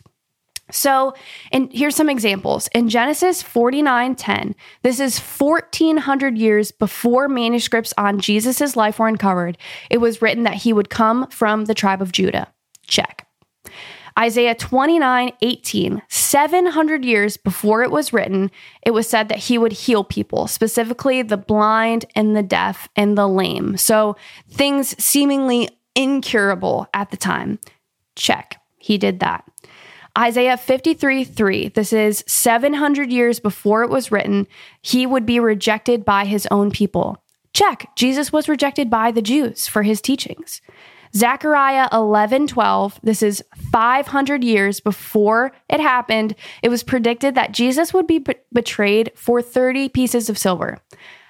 [0.69, 1.13] So,
[1.51, 2.67] and here's some examples.
[2.73, 9.57] In Genesis 49:10, this is 1400 years before manuscripts on Jesus' life were uncovered.
[9.89, 12.47] It was written that he would come from the tribe of Judah.
[12.86, 13.26] Check.
[14.17, 18.49] Isaiah 29 18, 700 years before it was written,
[18.82, 23.17] it was said that he would heal people, specifically the blind and the deaf and
[23.17, 23.77] the lame.
[23.77, 24.15] So
[24.49, 27.60] things seemingly incurable at the time.
[28.15, 28.60] Check.
[28.77, 29.43] He did that.
[30.17, 34.47] Isaiah 53 3, this is 700 years before it was written,
[34.82, 37.23] he would be rejected by his own people.
[37.53, 37.89] Check.
[37.95, 40.62] Jesus was rejected by the Jews for his teachings.
[41.17, 47.91] Zechariah 11 12, this is 500 years before it happened, it was predicted that Jesus
[47.91, 50.77] would be betrayed for 30 pieces of silver.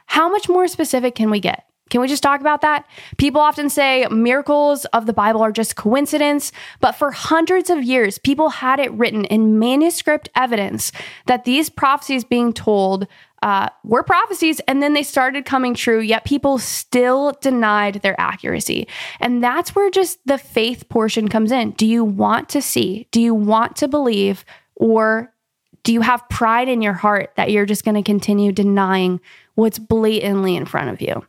[0.07, 1.63] How much more specific can we get?
[1.89, 2.85] Can we just talk about that?
[3.17, 8.17] People often say miracles of the Bible are just coincidence, but for hundreds of years,
[8.17, 10.91] people had it written in manuscript evidence
[11.27, 13.07] that these prophecies being told
[13.41, 18.87] uh, were prophecies and then they started coming true, yet people still denied their accuracy.
[19.19, 21.71] And that's where just the faith portion comes in.
[21.71, 23.07] Do you want to see?
[23.11, 24.43] Do you want to believe?
[24.75, 25.33] Or
[25.83, 29.21] do you have pride in your heart that you're just going to continue denying
[29.55, 31.25] what's blatantly in front of you?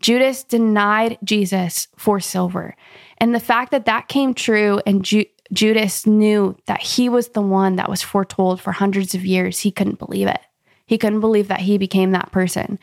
[0.00, 2.76] Judas denied Jesus for silver.
[3.18, 7.40] And the fact that that came true and Ju- Judas knew that he was the
[7.40, 10.40] one that was foretold for hundreds of years, he couldn't believe it.
[10.86, 12.78] He couldn't believe that he became that person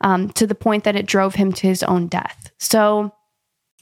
[0.00, 2.50] um, to the point that it drove him to his own death.
[2.58, 3.12] So,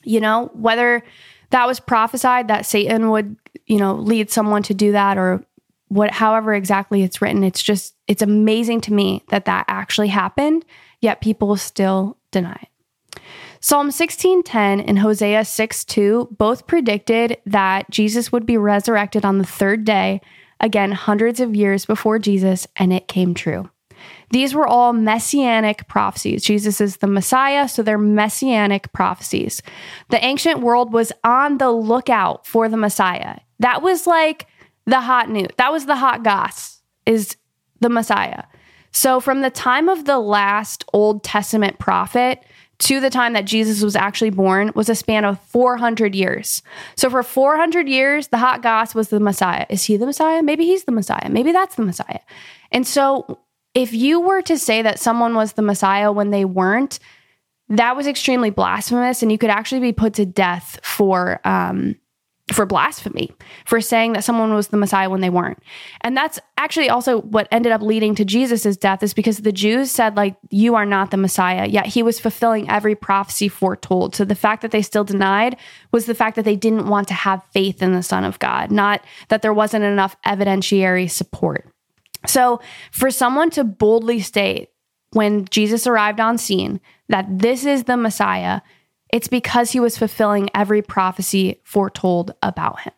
[0.03, 1.03] you know, whether
[1.51, 3.37] that was prophesied that Satan would,
[3.67, 5.45] you know, lead someone to do that or
[5.89, 10.65] what, however exactly it's written, it's just, it's amazing to me that that actually happened,
[11.01, 13.21] yet people still deny it.
[13.61, 19.85] Psalm 16:10 and Hosea 6:2 both predicted that Jesus would be resurrected on the third
[19.85, 20.21] day
[20.61, 23.71] again, hundreds of years before Jesus, and it came true.
[24.31, 26.43] These were all messianic prophecies.
[26.43, 29.63] Jesus is the Messiah, so they're messianic prophecies.
[30.11, 33.39] The ancient world was on the lookout for the Messiah.
[33.61, 34.47] That was like
[34.85, 35.49] the hot news.
[35.57, 37.37] That was the hot goss, is
[37.81, 38.45] the Messiah.
[38.91, 42.43] So, from the time of the last Old Testament prophet
[42.79, 46.63] to the time that Jesus was actually born was a span of 400 years.
[46.97, 49.67] So for 400 years, the hot goss was the Messiah.
[49.71, 50.43] Is he the Messiah?
[50.43, 51.29] Maybe he's the Messiah.
[51.31, 52.21] Maybe that's the Messiah.
[52.71, 53.41] And so
[53.75, 56.99] if you were to say that someone was the Messiah when they weren't,
[57.69, 61.97] that was extremely blasphemous, and you could actually be put to death for um,
[62.53, 63.33] for blasphemy,
[63.65, 65.59] for saying that someone was the Messiah when they weren't.
[66.03, 69.91] And that's actually also what ended up leading to Jesus' death, is because the Jews
[69.91, 74.15] said, like, you are not the Messiah, yet he was fulfilling every prophecy foretold.
[74.15, 75.57] So the fact that they still denied
[75.91, 78.71] was the fact that they didn't want to have faith in the Son of God,
[78.71, 81.69] not that there wasn't enough evidentiary support.
[82.27, 82.61] So
[82.93, 84.71] for someone to boldly state
[85.11, 88.61] when Jesus arrived on scene that this is the Messiah,
[89.13, 92.93] it's because he was fulfilling every prophecy foretold about him.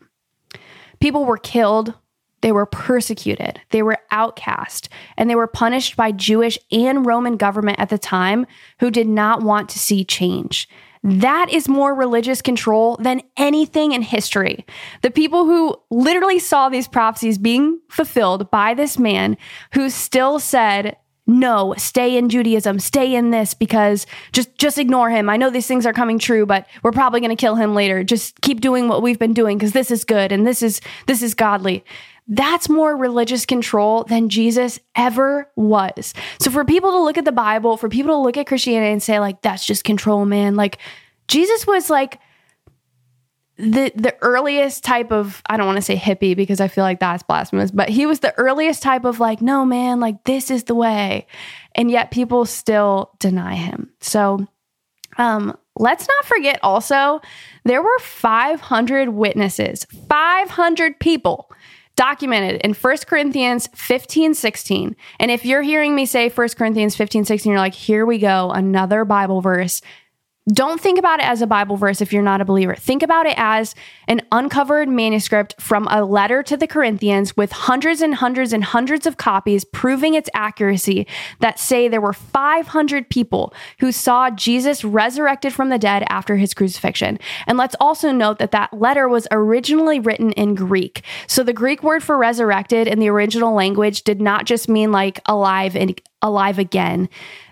[1.00, 1.94] People were killed,
[2.40, 7.78] they were persecuted, they were outcast, and they were punished by Jewish and Roman government
[7.80, 8.46] at the time
[8.80, 10.68] who did not want to see change.
[11.02, 14.66] That is more religious control than anything in history.
[15.02, 19.36] The people who literally saw these prophecies being fulfilled by this man
[19.74, 20.96] who still said,
[21.28, 25.28] no, stay in Judaism, stay in this because just just ignore him.
[25.28, 28.02] I know these things are coming true, but we're probably going to kill him later.
[28.02, 31.22] Just keep doing what we've been doing because this is good and this is this
[31.22, 31.84] is godly.
[32.28, 36.12] that's more religious control than Jesus ever was.
[36.40, 39.02] So for people to look at the Bible, for people to look at Christianity and
[39.02, 40.78] say like that's just control, man, like
[41.26, 42.20] Jesus was like
[43.58, 47.00] the the earliest type of I don't want to say hippie because I feel like
[47.00, 50.64] that's blasphemous, but he was the earliest type of like no man, like this is
[50.64, 51.26] the way.
[51.74, 53.90] And yet people still deny him.
[54.00, 54.46] So
[55.16, 57.20] um let's not forget also
[57.64, 61.50] there were 500 witnesses, 500 people
[61.96, 64.94] documented in 1 Corinthians 15, 16.
[65.18, 68.52] And if you're hearing me say 1 Corinthians 15, 16, you're like, here we go,
[68.52, 69.82] another Bible verse
[70.48, 72.74] don't think about it as a Bible verse if you're not a believer.
[72.74, 73.74] Think about it as
[74.06, 79.06] an uncovered manuscript from a letter to the Corinthians with hundreds and hundreds and hundreds
[79.06, 81.06] of copies proving its accuracy
[81.40, 86.54] that say there were 500 people who saw Jesus resurrected from the dead after his
[86.54, 87.18] crucifixion.
[87.46, 91.02] And let's also note that that letter was originally written in Greek.
[91.26, 95.20] So the Greek word for resurrected in the original language did not just mean like
[95.26, 97.08] alive and alive again.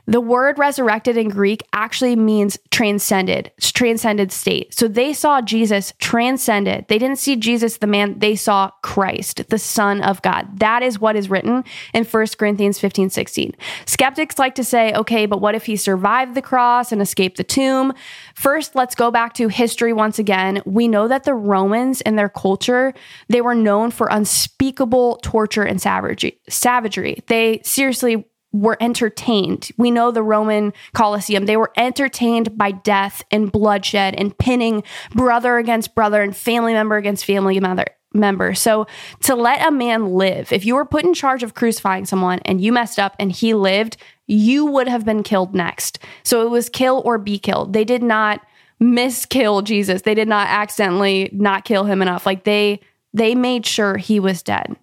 [0.06, 4.72] The word resurrected in Greek actually means transcended, transcended state.
[4.72, 6.86] So they saw Jesus transcended.
[6.88, 10.60] They didn't see Jesus, the man, they saw Christ, the Son of God.
[10.60, 13.56] That is what is written in 1 Corinthians 15, 16.
[13.84, 17.44] Skeptics like to say, okay, but what if he survived the cross and escaped the
[17.44, 17.92] tomb?
[18.34, 20.62] First, let's go back to history once again.
[20.64, 22.94] We know that the Romans and their culture,
[23.28, 26.38] they were known for unspeakable torture and savagery.
[26.48, 27.22] Savagery.
[27.26, 28.24] They seriously
[28.60, 29.70] were entertained.
[29.76, 34.82] We know the Roman Colosseum, they were entertained by death and bloodshed and pinning
[35.14, 37.84] brother against brother and family member against family member.
[38.14, 38.54] Member.
[38.54, 38.86] So,
[39.24, 42.62] to let a man live, if you were put in charge of crucifying someone and
[42.62, 45.98] you messed up and he lived, you would have been killed next.
[46.22, 47.74] So, it was kill or be killed.
[47.74, 48.40] They did not
[48.80, 50.02] miskill Jesus.
[50.02, 52.26] They did not accidentally not kill him enough.
[52.26, 52.80] Like they
[53.12, 54.76] they made sure he was dead.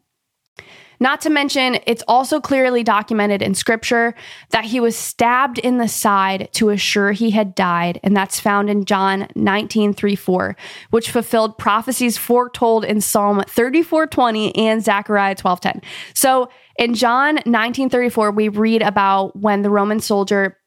[1.04, 4.16] Not to mention, it's also clearly documented in scripture
[4.52, 8.00] that he was stabbed in the side to assure he had died.
[8.04, 10.56] And that's found in John 19, 3, 4,
[10.92, 15.82] which fulfilled prophecies foretold in Psalm 34, 20 and Zechariah 12, 10.
[16.14, 16.48] So
[16.80, 20.58] in John 19, 34, we read about when the Roman soldier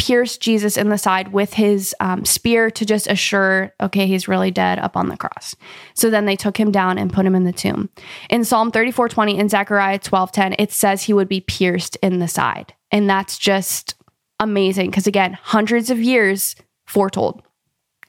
[0.00, 4.50] pierced Jesus in the side with his um, spear to just assure, okay, he's really
[4.50, 5.54] dead up on the cross.
[5.92, 7.90] So then they took him down and put him in the tomb.
[8.30, 12.18] In Psalm 34 20 and Zechariah 12 10, it says he would be pierced in
[12.18, 12.72] the side.
[12.90, 13.94] And that's just
[14.38, 17.42] amazing because, again, hundreds of years foretold.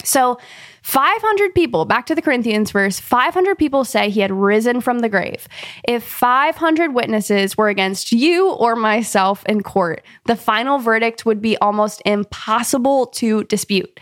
[0.05, 0.39] So
[0.83, 5.09] 500 people, back to the Corinthians verse, 500 people say he had risen from the
[5.09, 5.47] grave.
[5.87, 11.55] If 500 witnesses were against you or myself in court, the final verdict would be
[11.57, 13.99] almost impossible to dispute.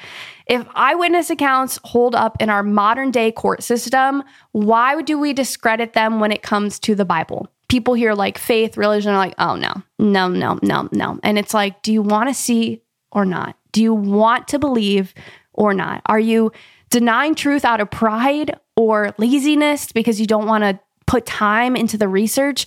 [0.48, 5.94] If eyewitness accounts hold up in our modern day court system, why do we discredit
[5.94, 7.48] them when it comes to the Bible?
[7.68, 11.20] People hear like faith, religion are like, oh no, no, no, no, no.
[11.22, 13.58] And it's like, do you want to see or not?
[13.72, 15.14] Do you want to believe
[15.60, 16.01] or not?
[16.07, 16.51] Are you
[16.89, 21.97] denying truth out of pride or laziness because you don't want to put time into
[21.97, 22.66] the research?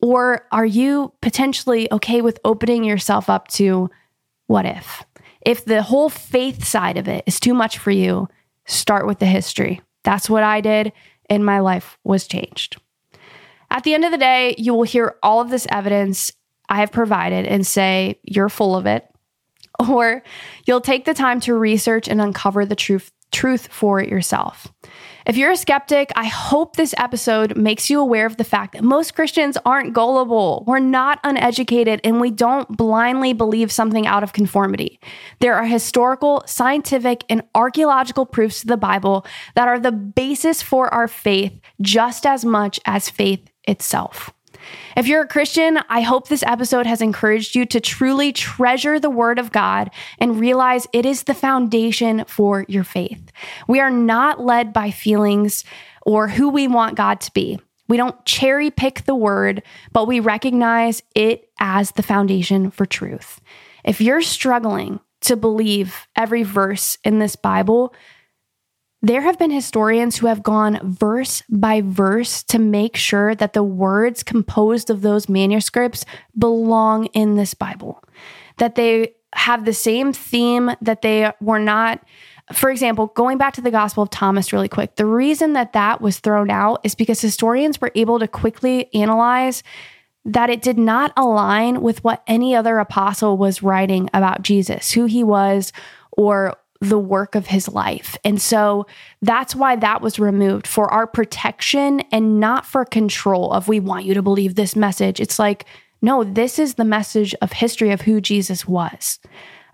[0.00, 3.90] Or are you potentially okay with opening yourself up to
[4.46, 5.04] what if?
[5.42, 8.28] If the whole faith side of it is too much for you,
[8.66, 9.82] start with the history.
[10.04, 10.92] That's what I did,
[11.28, 12.80] and my life was changed.
[13.70, 16.32] At the end of the day, you will hear all of this evidence
[16.68, 19.09] I have provided and say, You're full of it
[19.88, 20.22] or
[20.66, 24.66] you'll take the time to research and uncover the truth truth for yourself.
[25.26, 28.82] If you're a skeptic, I hope this episode makes you aware of the fact that
[28.82, 30.64] most Christians aren't gullible.
[30.66, 34.98] We're not uneducated and we don't blindly believe something out of conformity.
[35.38, 39.24] There are historical, scientific, and archaeological proofs to the Bible
[39.54, 44.32] that are the basis for our faith just as much as faith itself.
[44.96, 49.10] If you're a Christian, I hope this episode has encouraged you to truly treasure the
[49.10, 53.32] Word of God and realize it is the foundation for your faith.
[53.68, 55.64] We are not led by feelings
[56.02, 57.58] or who we want God to be.
[57.88, 63.40] We don't cherry pick the Word, but we recognize it as the foundation for truth.
[63.84, 67.94] If you're struggling to believe every verse in this Bible,
[69.02, 73.62] there have been historians who have gone verse by verse to make sure that the
[73.62, 76.04] words composed of those manuscripts
[76.38, 78.02] belong in this Bible,
[78.58, 82.02] that they have the same theme, that they were not.
[82.52, 86.00] For example, going back to the Gospel of Thomas really quick, the reason that that
[86.00, 89.62] was thrown out is because historians were able to quickly analyze
[90.24, 95.06] that it did not align with what any other apostle was writing about Jesus, who
[95.06, 95.72] he was,
[96.12, 98.16] or the work of his life.
[98.24, 98.86] And so
[99.20, 104.06] that's why that was removed for our protection and not for control of we want
[104.06, 105.20] you to believe this message.
[105.20, 105.66] It's like,
[106.02, 109.18] no, this is the message of history of who Jesus was.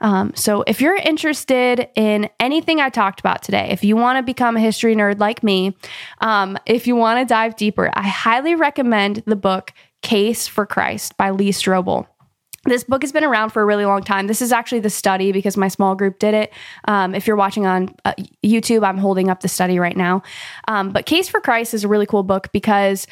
[0.00, 4.22] Um, so if you're interested in anything I talked about today, if you want to
[4.22, 5.76] become a history nerd like me,
[6.20, 11.16] um, if you want to dive deeper, I highly recommend the book Case for Christ
[11.16, 12.06] by Lee Strobel.
[12.66, 14.26] This book has been around for a really long time.
[14.26, 16.52] This is actually the study because my small group did it.
[16.86, 18.14] Um, if you're watching on uh,
[18.44, 20.22] YouTube, I'm holding up the study right now.
[20.66, 23.06] Um, but Case for Christ is a really cool book because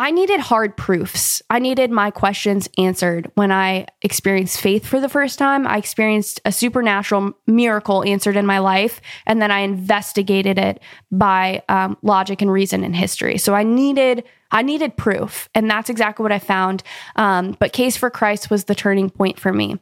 [0.00, 1.42] I needed hard proofs.
[1.50, 5.66] I needed my questions answered when I experienced faith for the first time.
[5.66, 10.80] I experienced a supernatural miracle answered in my life, and then I investigated it
[11.10, 13.38] by um, logic and reason and history.
[13.38, 16.82] So I needed I needed proof, and that's exactly what I found.
[17.16, 19.78] Um, but Case for Christ was the turning point for me.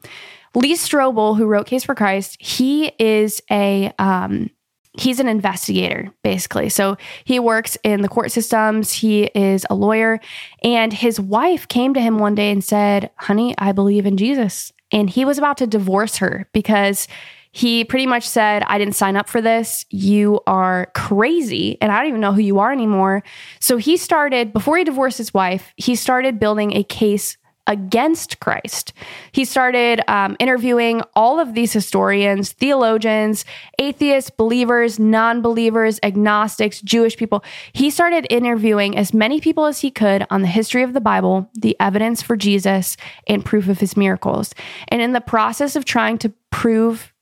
[0.55, 4.51] Lee Strobel, who wrote Case for Christ, he is a um,
[4.99, 10.19] he's an investigator basically so he works in the court systems he is a lawyer
[10.63, 14.73] and his wife came to him one day and said honey i believe in jesus
[14.93, 17.09] and he was about to divorce her because
[17.57, 21.99] he pretty much said i didn't sign up for this you are crazy and i
[21.99, 23.23] don't even know who you are anymore
[23.61, 28.93] so he started before he divorced his wife he started building a case against Christ.
[29.33, 33.45] He started um, interviewing all of these historians, theologians,
[33.79, 37.43] atheists, believers, non believers, agnostics, Jewish people.
[37.73, 41.51] He started interviewing as many people as he could on the history of the Bible,
[41.55, 42.97] the evidence for Jesus,
[43.27, 44.55] and proof of his miracles.
[44.89, 47.13] And in the process of trying to prove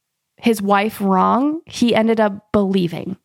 [0.44, 3.16] his wife wrong, he ended up believing.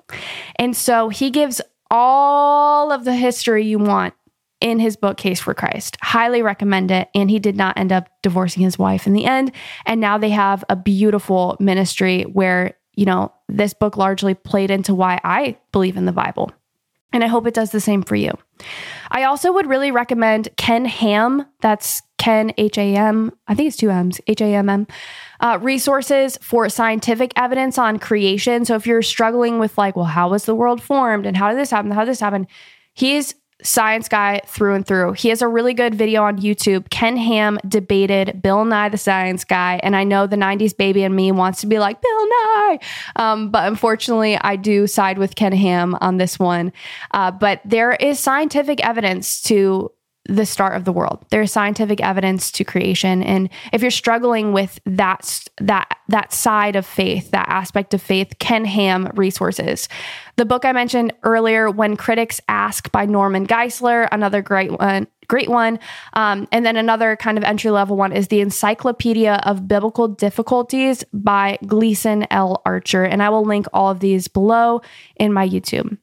[0.56, 1.62] And so he gives
[1.92, 4.14] all of the history you want
[4.62, 5.98] in his book Case for Christ.
[6.02, 7.10] Highly recommend it.
[7.14, 9.52] And he did not end up divorcing his wife in the end.
[9.86, 14.96] And now they have a beautiful ministry where, you know, this book largely played into
[14.96, 16.52] why I believe in the Bible.
[17.12, 18.32] And I hope it does the same for you.
[19.10, 21.46] I also would really recommend Ken Ham.
[21.60, 23.32] That's Ken H A M.
[23.48, 24.22] I think it's two M's.
[24.28, 24.88] H A M M.
[25.40, 28.66] Uh, resources for scientific evidence on creation.
[28.66, 31.58] So if you're struggling with like, well, how was the world formed and how did
[31.58, 31.92] this happen?
[31.92, 32.48] How did this happen?
[32.94, 35.14] He's science guy through and through.
[35.14, 36.90] He has a really good video on YouTube.
[36.90, 41.16] Ken Ham debated Bill Nye the Science Guy, and I know the '90s baby in
[41.16, 42.80] me wants to be like Bill Nye,
[43.18, 46.72] um, but unfortunately, I do side with Ken Ham on this one.
[47.12, 49.92] Uh, but there is scientific evidence to
[50.30, 51.26] the start of the world.
[51.30, 56.86] There's scientific evidence to creation, and if you're struggling with that that that side of
[56.86, 59.90] faith, that aspect of faith, Ken Ham resources.
[60.38, 65.08] The book I mentioned earlier, "When Critics Ask" by Norman Geisler, another great one.
[65.28, 65.78] Great one.
[66.14, 71.04] Um, and then another kind of entry level one is the Encyclopedia of Biblical Difficulties
[71.14, 72.64] by Gleason L.
[72.66, 73.04] Archer.
[73.04, 74.82] And I will link all of these below
[75.18, 76.00] in my YouTube.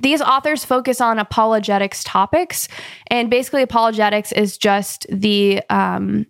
[0.00, 2.68] These authors focus on apologetics topics,
[3.08, 6.26] and basically, apologetics is just the um,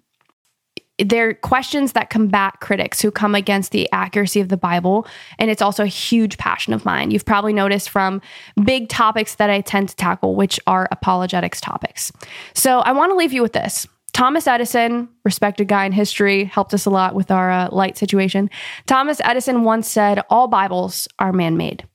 [0.98, 5.06] they're questions that combat critics who come against the accuracy of the Bible.
[5.38, 7.10] And it's also a huge passion of mine.
[7.10, 8.22] You've probably noticed from
[8.64, 12.12] big topics that I tend to tackle, which are apologetics topics.
[12.54, 13.86] So I want to leave you with this.
[14.12, 18.48] Thomas Edison, respected guy in history, helped us a lot with our uh, light situation.
[18.86, 21.86] Thomas Edison once said, All Bibles are man made.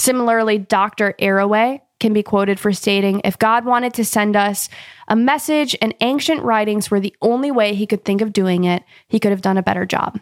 [0.00, 1.14] Similarly, Dr.
[1.20, 4.70] Arroway can be quoted for stating if God wanted to send us
[5.08, 8.82] a message and ancient writings were the only way he could think of doing it,
[9.08, 10.18] he could have done a better job.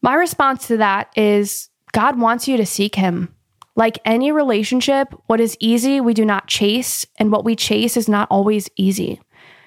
[0.00, 3.34] My response to that is God wants you to seek him.
[3.76, 8.08] Like any relationship, what is easy we do not chase, and what we chase is
[8.08, 9.20] not always easy.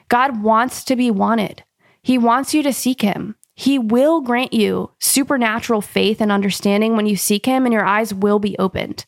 [0.10, 1.64] God wants to be wanted.
[2.02, 3.36] He wants you to seek him.
[3.56, 8.14] He will grant you supernatural faith and understanding when you seek Him, and your eyes
[8.14, 9.06] will be opened.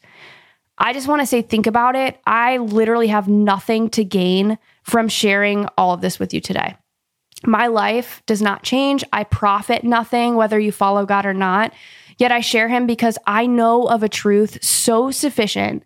[0.77, 2.19] I just want to say, think about it.
[2.25, 6.77] I literally have nothing to gain from sharing all of this with you today.
[7.45, 9.03] My life does not change.
[9.11, 11.73] I profit nothing, whether you follow God or not.
[12.17, 15.83] Yet I share Him because I know of a truth so sufficient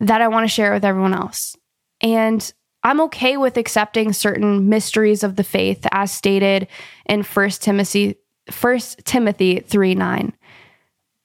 [0.00, 1.56] that I want to share it with everyone else.
[2.00, 2.52] And
[2.82, 6.68] I'm okay with accepting certain mysteries of the faith as stated
[7.06, 8.16] in 1 Timothy
[8.60, 10.32] 1 Timothy 3 9.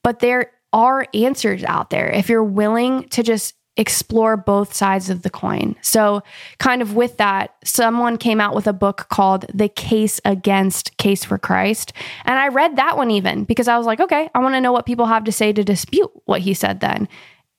[0.03, 5.23] But there are answers out there if you're willing to just explore both sides of
[5.23, 5.75] the coin.
[5.81, 6.21] So,
[6.59, 11.23] kind of with that, someone came out with a book called The Case Against Case
[11.23, 11.93] for Christ.
[12.25, 14.71] And I read that one even because I was like, okay, I want to know
[14.71, 17.07] what people have to say to dispute what he said then.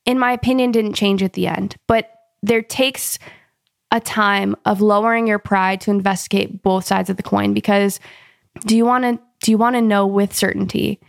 [0.06, 2.10] In my opinion, didn't change at the end, but
[2.42, 3.18] there takes
[3.94, 8.00] a time of lowering your pride to investigate both sides of the coin because
[8.66, 11.00] do you want to do you want to know with certainty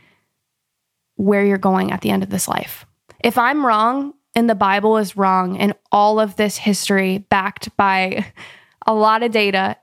[1.16, 2.86] where you're going at the end of this life.
[3.24, 8.26] If I'm wrong and the Bible is wrong and all of this history backed by
[8.86, 9.78] a lot of data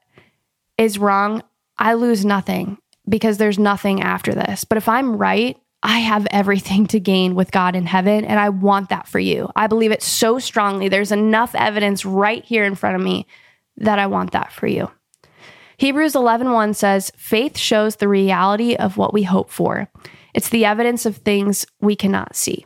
[0.78, 1.42] is wrong,
[1.78, 2.78] I lose nothing
[3.09, 4.64] because there's nothing after this.
[4.64, 8.51] But if I'm right, I have everything to gain with God in heaven, and I
[8.51, 9.51] want that for you.
[9.57, 10.89] I believe it so strongly.
[10.89, 13.26] There's enough evidence right here in front of me
[13.78, 14.91] that I want that for you.
[15.78, 19.89] Hebrews 11:1 says, "Faith shows the reality of what we hope for.
[20.35, 22.64] It's the evidence of things we cannot see."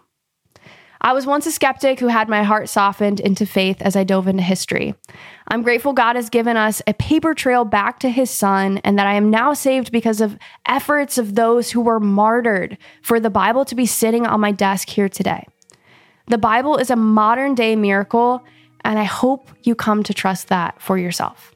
[1.00, 4.28] I was once a skeptic who had my heart softened into faith as I dove
[4.28, 4.94] into history.
[5.48, 9.06] I'm grateful God has given us a paper trail back to his son and that
[9.06, 13.64] I am now saved because of efforts of those who were martyred for the Bible
[13.66, 15.46] to be sitting on my desk here today.
[16.28, 18.42] The Bible is a modern day miracle,
[18.84, 21.52] and I hope you come to trust that for yourself.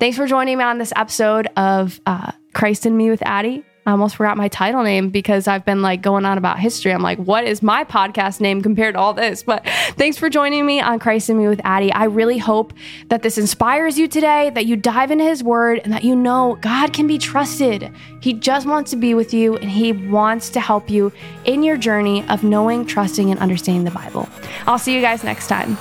[0.00, 3.64] Thanks for joining me on this episode of uh, Christ in Me with Addie.
[3.84, 6.92] I almost forgot my title name because I've been like going on about history.
[6.92, 9.42] I'm like, what is my podcast name compared to all this?
[9.42, 9.66] But
[9.96, 11.92] thanks for joining me on Christ in Me with Addie.
[11.92, 12.72] I really hope
[13.08, 16.56] that this inspires you today, that you dive into his word, and that you know
[16.60, 17.92] God can be trusted.
[18.20, 21.10] He just wants to be with you and he wants to help you
[21.44, 24.28] in your journey of knowing, trusting, and understanding the Bible.
[24.68, 25.76] I'll see you guys next time.